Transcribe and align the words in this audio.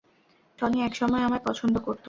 Tony 0.59 0.77
একসময় 0.81 1.23
আমায় 1.23 1.43
পছন্দ 1.45 1.75
করতো। 1.77 1.99